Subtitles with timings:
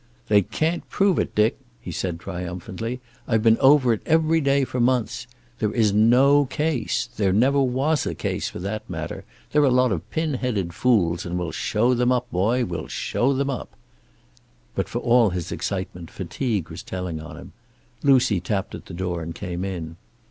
[0.29, 2.99] "They can't prove it, Dick," he said triumphantly.
[3.27, 5.27] "I've been over it every day for months.
[5.59, 7.07] There is no case.
[7.17, 9.25] There never was a case, for that matter.
[9.51, 12.65] They're a lot of pin headed fools, and we'll show them up, boy.
[12.65, 13.75] We'll show them up."
[14.73, 17.51] But for all his excitement fatigue was telling on him.
[18.01, 19.97] Lucy tapped at the door and came in.